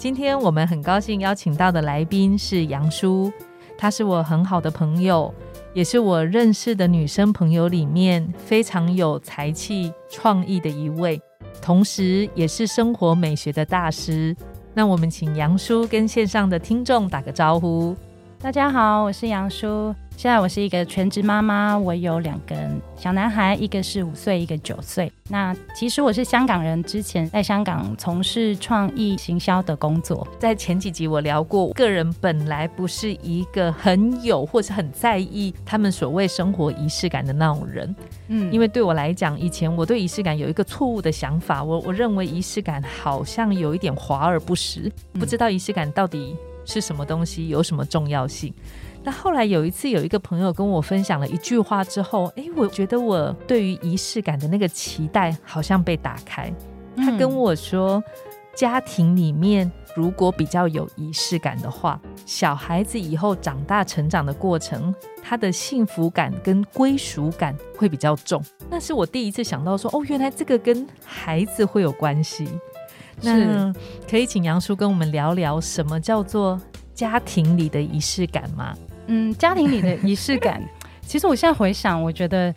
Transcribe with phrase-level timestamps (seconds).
[0.00, 3.30] 今天我们很高兴邀请到的来宾是杨叔，
[3.76, 5.30] 他是我很好的朋友，
[5.74, 11.20] 也是我认识的女生朋友里面非常有才气、创意的一位，
[11.60, 14.34] 同时也是生活美学的大师。
[14.72, 17.94] 那我们请杨叔跟线上的听众打个招呼。
[18.40, 19.94] 大家好，我是杨叔。
[20.20, 22.54] 现在我是一个全职妈妈，我有两个
[22.94, 25.10] 小男孩，一个是五岁，一个九岁。
[25.30, 30.28] 那其实我是香港人，之前在香港从事创意行销的工作。
[30.38, 37.96] 在前几集我聊过，个人本来不是一个很有或是很在意他们所谓生活仪式感的那种人。
[38.28, 48.52] 嗯，因为对我来讲，以前我对仪式感有一个错误的想法，我我认为仪式感好像有一点华而不实，不知道仪式感到底是什么东西，有什么重要性。
[49.02, 56.52] 那后来有一次，有一个朋友跟我分享了一句话之后，哎，我觉得我对于仪式感的那个期待好像被打开。
[56.96, 58.02] 他跟我说，
[58.54, 68.42] 家庭里面如果比较有仪式感的话，小孩子以后长大成长的过程，他的幸福感跟归属感会比较重。
[68.68, 72.46] 那是我第一次想到说，哦，原来这个跟孩子会有关系。
[73.22, 73.72] 那
[74.08, 76.60] 可以请杨叔跟我们聊聊什么叫做
[76.94, 78.74] 家庭里的仪式感吗？
[79.12, 80.62] 嗯，家庭里的仪式感，
[81.02, 82.54] 其实我现在回想，我觉得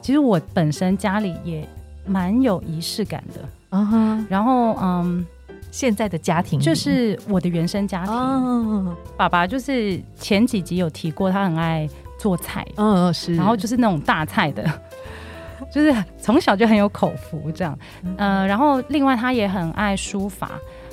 [0.00, 1.68] 其实我本身家里也
[2.06, 3.40] 蛮有仪式感的。
[3.70, 5.26] 嗯哼，然后嗯，
[5.72, 6.58] 现在的家庭。
[6.60, 14.64] 就是我的原生家庭，爸爸就是前几集有提过，他很爱做菜，嗯是，然后就是那种大菜的，
[15.74, 17.76] 就是从小就很有口福这样。
[18.16, 20.52] 嗯，然后另外他也很爱书法。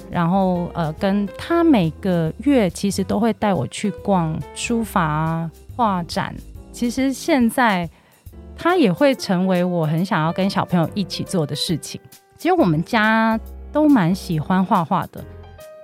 [0.09, 6.33] 然后呃，跟他每个月其实都会带我去逛书法画展。
[6.71, 7.89] 其实现在
[8.57, 11.99] 他也会成为我很想要跟小朋友一起做的事情。
[12.37, 13.39] 其实我们家
[13.71, 15.23] 都蛮喜欢画画的。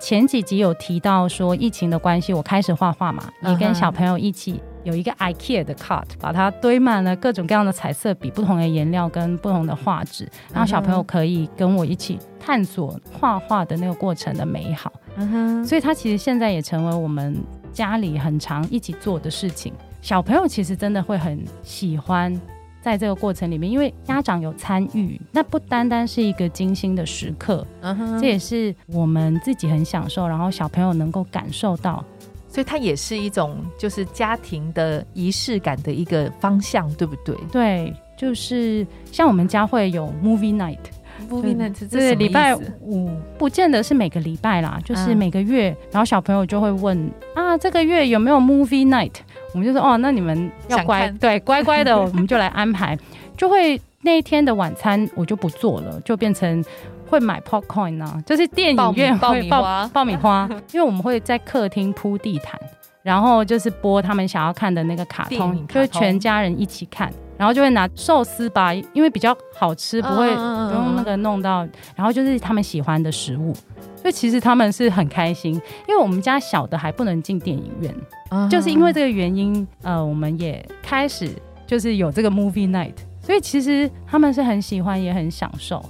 [0.00, 4.60] 前几集有提到说疫情的关系，我开始画画嘛，也跟小朋友一起。
[4.84, 14.92] 有一个 IKEA 的 cart，把它堆满了各种各样的彩色笔、不同的颜料跟不同的画纸，然后小朋友可以跟我一起探索画画的那个过程的美好。
[15.16, 17.36] 嗯哼，所以它其实现在也成为我们
[17.72, 19.72] 家里很常一起做的事情。
[20.00, 22.40] 小朋友其实真的会很喜欢
[22.80, 32.04] 在这个过程里面，因为家长有参与，那不单单是一个精心的时刻，嗯哼，这也是我们自己很享受，然后小朋友能够感受到。
[32.52, 37.34] 所以它也是一种就是家庭的仪式感的一个方向，对不对？
[37.50, 49.14] 对，就是像我们家会有 movie night，movie night 是礼拜五，不见得是每个礼拜啦，就是每个月，然后小朋友就会问啊，这个月有没有 movie night？
[49.54, 52.98] 我们就说哦，那你们要乖，对，乖乖的， 我们就来安排，
[53.34, 56.62] 就会那一天的晚餐我就不做了，就变成。
[57.12, 62.58] 会买 popcorn 呢，就是电影院会爆爆米花， 因为我们会在客厅铺地毯，
[63.02, 73.52] 然后就是播他们想要看的那个卡通，就是全家人一起看，然后就会拿寿司吧，因为比较好吃，不会不用那个弄到，然后就是他们喜欢的食物，
[73.94, 75.52] 所以其实他们是很开心，
[75.86, 81.28] 因为我们家小的还不能进电影院，就是因为这个原因，呃，我们也开始
[81.66, 85.84] 就是有这个 movie night，所以其实他们是很喜欢，也很享受。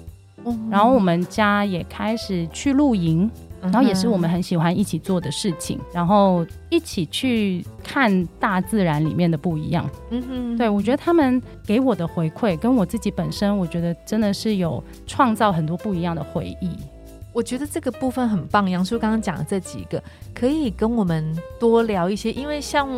[0.71, 3.31] 然后我们家也开始去露营，
[3.61, 9.89] 然后也是我们很喜欢一起做的事情，然后一起去看大自然里面的不一样。
[10.11, 16.71] 嗯哼，对我觉得他们给我的回馈，跟我自己本身，我觉得真的是有创造很多不一样的回忆。
[17.33, 20.03] 我觉得这个部分很棒，杨叔刚刚讲的这几个，
[20.35, 22.31] 可以跟我们多聊一些。
[22.33, 22.89] 因为像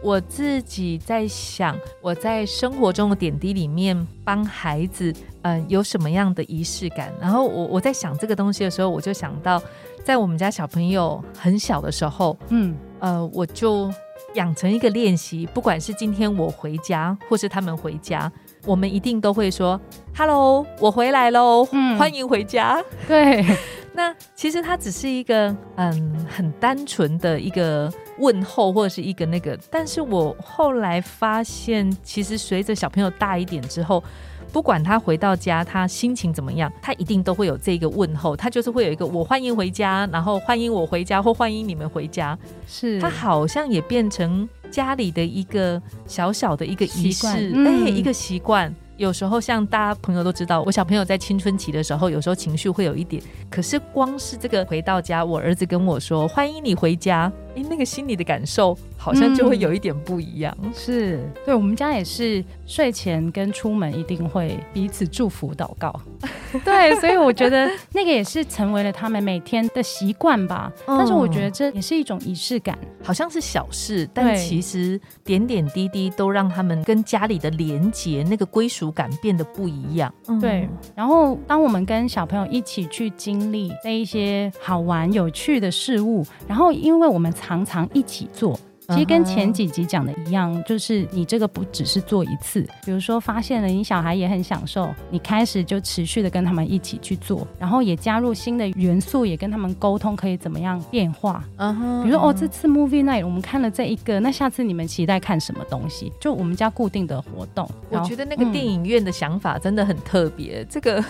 [0.00, 5.12] 我自己在想，我在生活中的点滴里面帮孩子，
[5.42, 7.12] 嗯，有什么样的仪式感？
[7.20, 9.60] 然后我我在想这个东西的时候，我就想到，
[10.04, 13.92] 在我们家小朋友很小的时候，嗯，呃，我就
[14.34, 18.30] 养成一个练习，不管是今天我回家，或是他们回家。
[18.64, 19.80] 我们一定都会说
[20.16, 21.64] “hello，我回来喽，
[21.98, 22.82] 欢迎回家。
[23.08, 23.44] ”对，
[23.92, 34.02] 那其实它只是一个嗯很单纯的一个问候或者是一个那个，但是我后来发现，其实随着小朋友大一点之后，
[34.52, 47.26] 不管他回到家他心情怎么样，他一定都会有这个问候，他就是会有一个我欢迎回家，然后欢迎我回家或欢迎你们回家，是他好像也变成家里的一个小小的一个仪式，
[47.66, 48.72] 哎，一个习惯。
[48.98, 53.20] 有时候像大家朋友都知道，我小朋友在青春期的时候，有时候情绪会有一点。
[53.50, 60.56] 可是光是这个回到家，我儿子跟我说：“欢迎你回家。”哎，那个心里的感受好像就会有一点不一样。
[60.74, 65.94] 是对，我们家也是睡前跟出门一定会彼此祝福祷告。
[66.64, 70.72] 对，所以我觉得那个也是成为了他们每天的习惯吧。
[70.86, 80.12] 但是我觉得这也是一种仪式感，好像是小事，但其实点点滴滴都让他们跟家里的连结、那个归属感变得不一样。
[80.40, 80.68] 对。
[80.94, 87.32] 然后，当我们跟小朋友一起去经历那一些好玩有趣的事物，然后因为我们。
[87.42, 88.58] 常常一起做，
[88.88, 92.62] 其实跟前几集讲的一样，就是你这个不只是做一次。
[92.84, 101.44] 比如说发现了你小孩也很享受，你开始就持续的跟他们一起去做，然后也加入新的元素，也跟他们沟通可以怎么样变化。
[101.56, 106.12] 嗯哼，比如说哦，这次 movie night 我们看了这一个，那下次你们期待看什么东西？
[106.20, 107.68] 就我们家固定的活动。
[107.90, 111.04] 我觉得那个电影院的想法真的很特别，这个。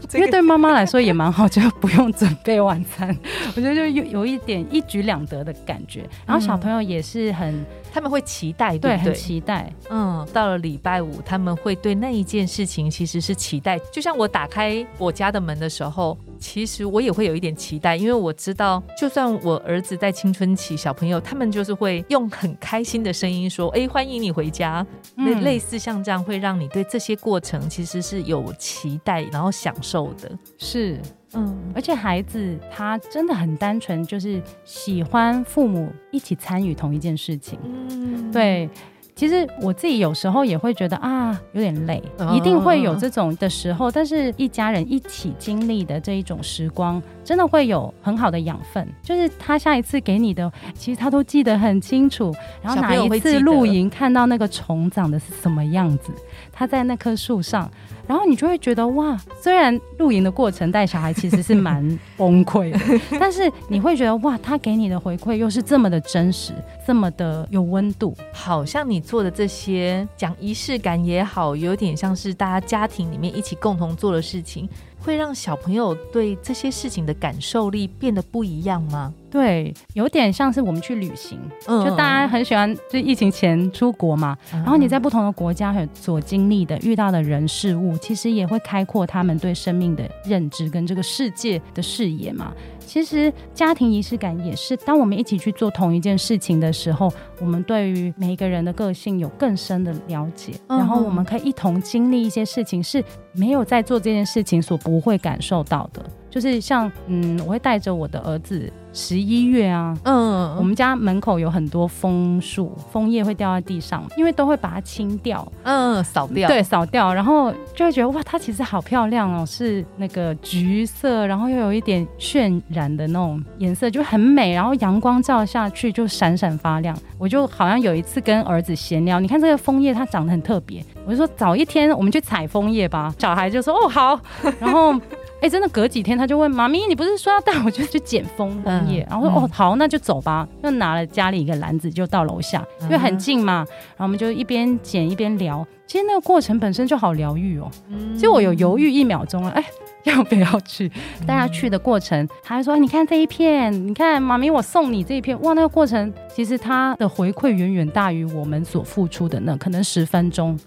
[0.14, 3.16] 因为对妈妈来说也蛮好，就不用准备晚餐，
[3.56, 6.08] 我觉得就有有一点一举两得的感觉。
[6.26, 9.72] 然后小朋友也是很，他们会期待，对，很期待。
[9.90, 13.78] 嗯，到了礼拜五，他们会对那一件事情其实是期待。
[13.92, 16.16] 就像我打开我家的门的时候。
[16.38, 30.30] 其实我也会有一点期待，因为我知道，就算我儿子在青春期，小朋友他们就是会用很开心的声音说：“哎，欢迎你回家。”类类似像这样，会让你对这些过程其实是有期待，然后享受的。
[30.58, 31.00] 是，
[31.34, 37.58] 嗯，而且孩子他真的很单纯，就是喜欢父母一起参与同一件事情。
[37.90, 38.68] 嗯，对。
[39.14, 42.02] 其实我自己有时候也会觉得啊，有点累，
[42.34, 43.90] 一定会有这种的时候。
[43.90, 48.86] 但是一家人一起经历的这一种时光，真的会有很好的养分。
[49.02, 52.30] 就是他下一次给你的，其实他都记得很清楚。
[52.60, 56.12] 然后哪一次露营看到那个虫长的是什么样子，
[56.52, 57.70] 他在那棵树上。
[58.06, 62.78] 然后你就会觉得哇，虽然露营的过程带小孩其实是蛮崩溃的，
[63.18, 66.52] 但是你会觉得哇，他给你的回馈又是这么的真实，
[66.86, 74.68] 这么的有温度，好像你做的这些讲仪式感也好，有点像是大家家庭里面一起共同做的事情。
[74.98, 79.12] 会让小朋友对这些事情的感受力变得不一样吗？
[79.30, 84.36] 对，有点像是我们去旅行，就大家很喜欢，就疫情前出国嘛。
[84.50, 92.52] 然后你在不同的国家所经历的、遇到的人事物，其实也会开阔他们对生命的认知跟这个世界的视野嘛。
[92.80, 103.04] 其实家庭仪式感也是，当我们一起去做同一件事情的时候，我们对于每一个人的个性有更深的了解，然后我们可以一同经历一些事情，是
[103.36, 106.04] 没有在做这件事情所不会感受到的。
[106.28, 108.70] 就是像，嗯，我会带着我的儿子。
[108.92, 126.96] 十一月啊，嗯，我们家门口有很多枫树，枫叶会掉在地上，因为都会把它清掉，嗯，扫掉，对，扫掉，然后就会觉得哇，它其实好漂亮哦，是那个橘色，然后又有一点渲染的那种颜色，就很美，然后阳光照下去就闪闪发亮。
[127.18, 134.20] 我就好像有一次跟儿子闲聊，你看这个枫叶它长得很特别，我就说早一天我们去采枫叶吧，小孩就说哦 好，
[134.60, 134.94] 然后。
[135.38, 139.06] 哎，真的隔几天他就问妈咪，你不是说要带我就去捡枫枫叶？
[139.10, 140.48] 然后说哦好，那就走吧。
[140.62, 143.56] 就拿了家里一个篮子就到楼下，因为很近嘛。
[143.58, 145.64] 然后我们就一边捡一边聊。
[145.86, 147.70] 其实那个过程本身就好疗愈哦。
[148.14, 149.62] 其实我有犹豫一秒钟了，哎，
[150.04, 150.90] 要不要去？
[151.26, 155.38] 大家去的过程，他还说你看这一片，你看妈咪我送你这一片。
[155.42, 160.58] 哇，那个过程其实他的回馈远远大于我们所付出的那可能十分钟。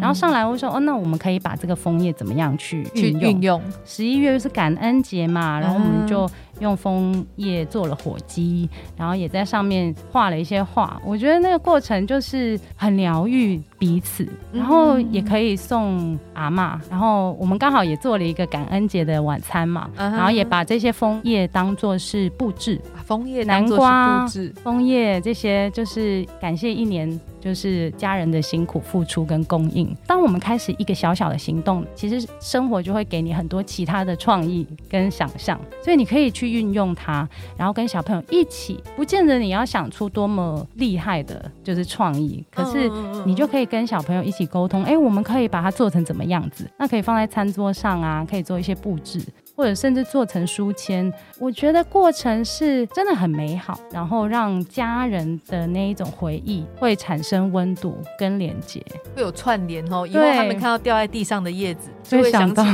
[0.00, 3.60] 然后上来我说哦，那我们可以把这个枫叶怎么样去运用？
[3.84, 6.28] 十一月又是感恩节嘛，然后我们就。
[6.60, 11.00] 用枫叶做了火鸡，然后也在上面画了一些画。
[11.06, 16.78] 我觉得那个过程就是很疗愈彼此，然后也可以送阿妈。
[16.90, 29.96] 然后我们刚好也做了一个感恩节的晚餐嘛，然后也把这些枫叶当做是布置，枫叶南瓜布置，枫叶这些就是感谢一年就是家人的辛苦付出跟供应。
[30.06, 36.50] 当我们开始一个小小的行动，其实生活就会给你很多其他的创意跟想象，所以你可以去。
[36.50, 42.90] 运用它，然后跟小朋友一起，不见得你要想出多么厉害的，就是创意，可是
[43.24, 44.82] 你就可以跟小朋友一起沟通。
[44.82, 46.68] 哎，我们可以把它做成怎么样子？
[46.76, 49.24] 那可以放在餐桌上啊，可以做一些布置。
[49.60, 58.82] 或者甚至做成书签，我觉得过程是真的很美好，然后让家人的那一种回忆会产生温度跟连接，
[59.14, 60.06] 会有串联哦。
[60.06, 62.64] 以后他们看到掉在地上的叶子，就会想到。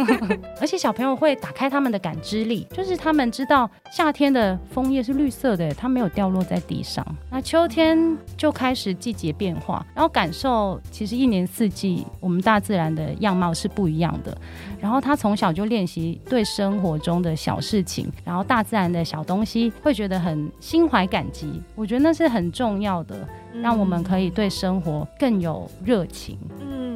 [0.60, 7.04] 而且小朋友会打开他们的感知力，就是他们知道夏天的枫叶是绿色的，它没有掉落在地上。
[7.30, 14.36] 那秋天就开始季节变化，然后感受其实一年四季我们大自然的样貌是不一样的。
[14.80, 21.62] 然后他从小就练习对生活中的小事情，然后大自然的小东西，会觉得很心怀感激。
[21.74, 26.38] 我觉得那是很重要的，让我们可以对生活更有热情。
[26.60, 26.89] 嗯，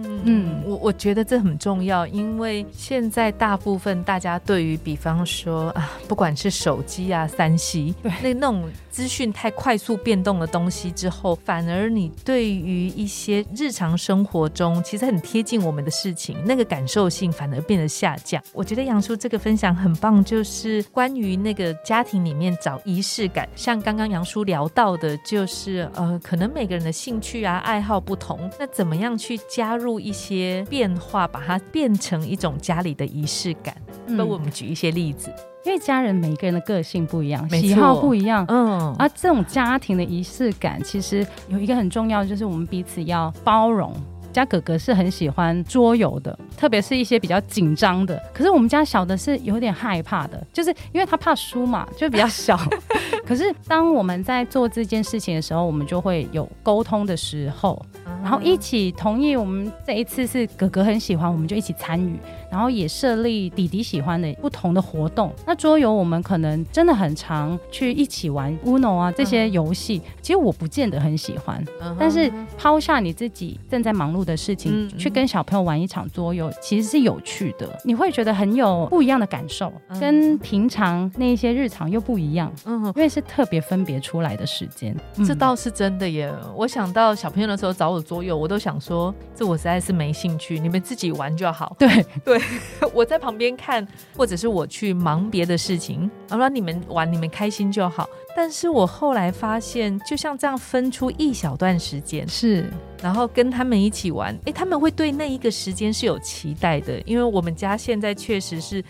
[0.64, 18.42] 我我觉得这很重要，因为现在大部分大家对于，比方说啊，不管是手机啊、三 C，对，那那种资讯太快速变动的东西之后，反而你对于一些日常生活中其实很贴近我们的事情，那个感受性反而变得下降。
[18.52, 33.76] 我觉得杨叔这个分享很棒，就是关于那个家庭里面找仪式感，像刚刚杨叔聊到的，就是呃，可能每个人的兴趣啊、爱好不同，那怎么样去加入一些变化，把它变成一种家里的仪式感。
[34.08, 35.30] 为我们举一些例子，
[35.64, 43.92] 因为家人每一个人的个性不一样，喜好不一样，嗯，而这种家庭的仪式感，其实有一个很重要，就是我们彼此要包容。
[44.32, 48.20] 家哥哥是很喜欢桌游的，特别是一些比较紧张的。
[48.34, 52.58] 可是我们家小的是有点害怕的，就是因为他怕输嘛，就比较小。
[53.24, 57.80] 可是当我们在做这件事情的时候，我们就会有沟通的时候，
[58.24, 59.36] 然后一起同意。
[59.36, 62.18] 我们这一次是哥哥很喜欢，我们就一起参与。
[62.54, 65.32] 然后也设立弟弟喜欢的不同的活动。
[65.44, 70.00] 那桌游我们可能真的很常去一起玩 Uno 啊这些游戏。
[70.22, 71.60] 其实我不见得很喜欢，
[71.98, 77.76] 但是抛下你自己正在忙碌的事情，去跟小朋友玩一场桌游，其实是有趣的。
[77.84, 82.52] 你会觉得很有不一样的感受，跟平常那些日常又不一样。
[82.66, 84.96] 嗯，因为是特别分别出来的时间，
[85.26, 86.32] 这倒是真的耶。
[86.54, 91.74] 我想到小朋友的时候找我桌游，我都想说，这我实在是没兴趣，你们自己玩就好。
[91.80, 91.88] 对
[92.24, 92.40] 对。
[92.92, 93.86] 我在旁边看，
[94.16, 98.08] 或者是我去忙别的事情，我说你们玩，你们开心就好。
[98.36, 102.68] 但是我后来发现，就像这样分出一小段时间，是，
[103.02, 108.84] 然后跟他们一起玩，诶，他们会对那一个时间是有期待的，因为我们家现在确实是。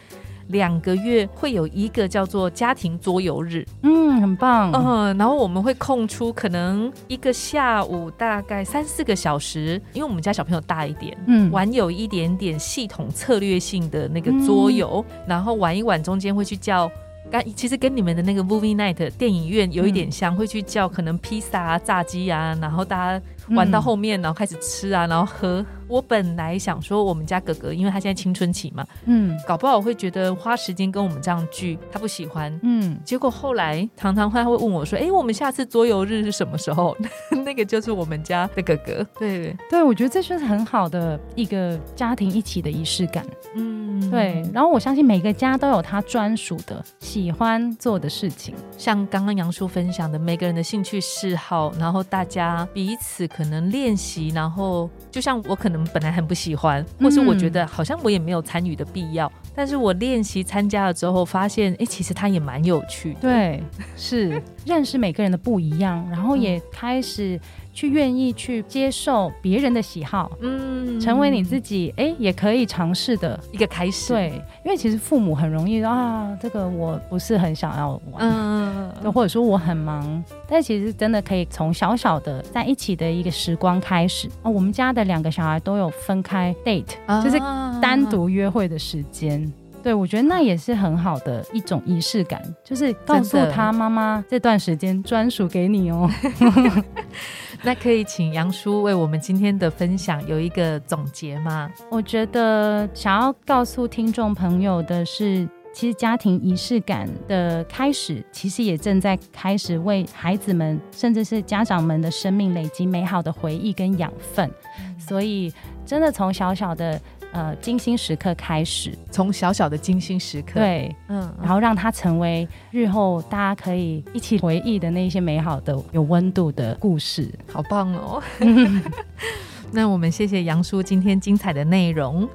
[0.48, 16.90] 两个月会有一个叫做家庭桌游日，嗯，很棒，嗯，然后我们会空出可能一个下午大概三四个小时，因为我们家小朋友大一点，嗯，玩有一点点系统策略性的那个桌游，然后玩一玩，中间会去叫，
[17.30, 25.64] 刚其实跟你们的那个 movie night 电影院有一点像，会去叫可能披萨啊、炸鸡啊，然后大家玩到后面，然后开始吃啊，然后喝。
[25.94, 32.98] 我本来想说，我们家哥哥，因为他现在青春期嘛，嗯，搞不好会觉得花时间跟我们这样聚，他不喜欢，嗯。
[33.04, 36.96] 结果后来常常他会问我说：“哎，我们下次桌游日是什么时候？”
[37.44, 39.06] 那个就是我们家的哥哥。
[39.16, 43.24] 对对，我觉得这就是很好的一个家庭一起的仪式感。
[43.54, 44.42] 嗯，对。
[44.52, 55.83] 然后我相信每个家都有他专属的喜欢做的事情，像刚刚杨叔分享的，每个人的兴趣嗜好，然后大家彼此可能练习，然后就像我可能。
[55.92, 63.14] 本来很不喜欢，或是我觉得好像我也没有参与的必要，但是我练习参加了之后，发现哎，其实它也蛮有趣。
[63.20, 63.62] 对，
[63.96, 67.40] 是认识每个人的不一样，然后也开始。
[67.74, 74.12] 去愿意去接受别人的喜好，嗯，成为你自己，哎，也可以尝试的一个开始。
[74.12, 84.28] 对，因为其实父母很容易啊，这个我不是很想要玩，嗯，或者说我很忙，但其实真的可以从小小的在一起的一个时光开始。
[84.42, 87.38] 哦，我们家的两个小孩都有分开 date，就是
[87.82, 89.52] 单独约会的时间。
[89.82, 96.08] 对，我觉得那也是很好的一种仪式感，就是告诉他妈妈这段时间专属给你哦。
[97.66, 101.70] 那可以请杨叔为我们今天的分享有一个总结吗？
[101.90, 114.50] 我觉得想要告诉听众朋友的是，其实家庭仪式感的开始，其实也正在开始为孩子们，甚至是家长们的生命累积美好的回忆跟养分。
[114.98, 115.50] 所以，
[115.86, 117.00] 真的从小小的。
[117.34, 128.22] 呃，精心时刻开始，从小小的精心时刻，对，嗯，然后让它成为日后大家可以一起回忆的那些美好的、有温度的故事，好棒哦！
[129.72, 132.28] 那我们谢谢杨叔今天精彩的内容。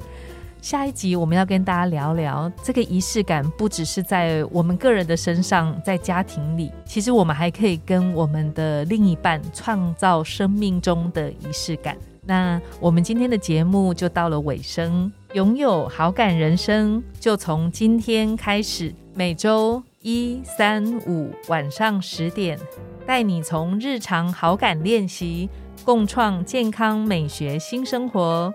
[0.61, 11.95] 下一集我们要跟大家聊聊这个仪式感，不只是在我们个人的身上，在家庭里，其实我们还可以跟我们的另一半创造生命中的仪式感。
[12.29, 22.55] 那我们今天的节目就到了尾声，拥有好感人生就从今天开始，每周一、三、五晚上十点，
[23.03, 25.49] 带你从日常好感练习，
[25.83, 28.53] 共创健康美学新生活。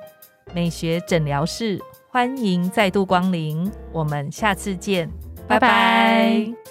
[0.55, 5.11] 美学诊疗室，欢迎再度光临，我们下次见，
[5.49, 6.64] 拜拜。